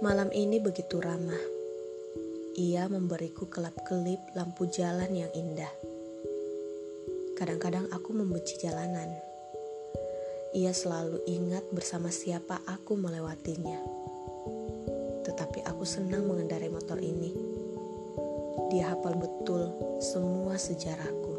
Malam 0.00 0.32
ini 0.32 0.56
begitu 0.64 0.96
ramah. 0.96 1.36
Ia 2.56 2.88
memberiku 2.88 3.52
kelap-kelip 3.52 4.32
lampu 4.32 4.64
jalan 4.64 5.12
yang 5.12 5.28
indah. 5.36 5.68
Kadang-kadang 7.36 7.84
aku 7.92 8.16
membenci 8.16 8.56
jalanan. 8.64 9.12
Ia 10.56 10.72
selalu 10.72 11.20
ingat 11.28 11.68
bersama 11.68 12.08
siapa 12.08 12.64
aku 12.64 12.96
melewatinya. 12.96 13.76
Tetapi 15.28 15.68
aku 15.68 15.84
senang 15.84 16.24
mengendarai 16.24 16.72
motor 16.72 16.96
ini. 16.96 17.36
Dia 18.72 18.96
hafal 18.96 19.20
betul 19.20 19.68
semua 20.00 20.56
sejarahku. 20.56 21.34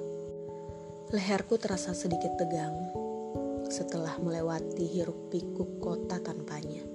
Leherku 1.10 1.58
terasa 1.58 1.98
sedikit 1.98 2.38
tegang 2.38 2.78
setelah 3.74 4.22
melewati 4.22 4.86
hiruk 4.86 5.34
pikuk 5.34 5.82
kota 5.82 6.22
tanpanya. 6.22 6.91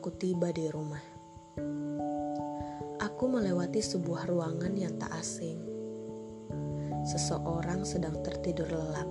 Aku 0.00 0.16
tiba 0.16 0.48
di 0.48 0.64
rumah. 0.72 1.04
Aku 3.04 3.28
melewati 3.28 3.84
sebuah 3.84 4.32
ruangan 4.32 4.72
yang 4.72 4.96
tak 4.96 5.12
asing. 5.12 5.60
Seseorang 7.04 7.84
sedang 7.84 8.16
tertidur 8.24 8.64
lelap. 8.72 9.04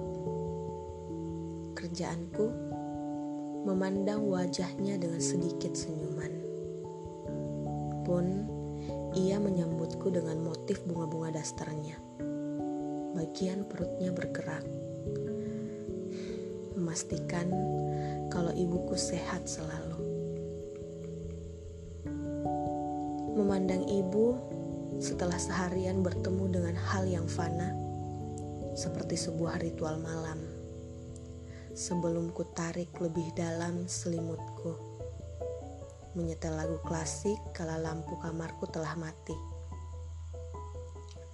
Kerjaanku 1.77 2.45
memandang 3.69 4.25
wajahnya 4.33 4.97
dengan 4.97 5.21
sedikit 5.21 5.77
senyuman. 5.77 6.33
Pun 8.01 8.25
ia 9.13 9.37
menyambutku 9.37 10.09
dengan 10.09 10.41
motif 10.41 10.81
bunga-bunga 10.89 11.37
dasternya. 11.37 12.01
Bagian 13.13 13.61
perutnya 13.69 14.09
bergerak, 14.09 14.65
memastikan 16.73 17.45
kalau 18.33 18.49
ibuku 18.57 18.97
sehat 18.97 19.45
selalu. 19.45 19.98
Memandang 23.39 23.87
ibu 23.87 24.35
setelah 24.99 25.39
seharian 25.39 26.03
bertemu 26.03 26.59
dengan 26.59 26.75
hal 26.75 27.07
yang 27.07 27.23
fana, 27.23 27.71
seperti 28.75 29.15
sebuah 29.15 29.63
ritual 29.63 29.95
malam. 29.95 30.43
Sebelum 31.71 32.35
ku 32.35 32.43
tarik 32.51 32.91
lebih 32.99 33.31
dalam 33.39 33.87
selimutku, 33.87 34.75
menyetel 36.19 36.51
lagu 36.51 36.83
klasik 36.83 37.39
kala 37.55 37.79
lampu 37.79 38.19
kamarku 38.19 38.67
telah 38.67 38.99
mati. 38.99 39.39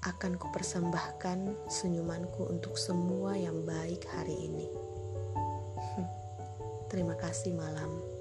Akan 0.05 0.37
kupersembahkan 0.37 1.65
senyumanku 1.65 2.53
untuk 2.53 2.77
semua 2.77 3.33
yang 3.33 3.65
baik 3.65 4.05
hari 4.13 4.45
ini. 4.45 4.69
Terima 6.93 7.17
kasih 7.17 7.57
malam. 7.57 8.14